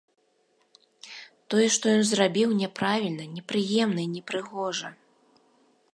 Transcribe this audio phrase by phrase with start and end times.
[1.53, 4.89] Тое, што ён зрабіў, няправільна, непрыемна і непрыгожа.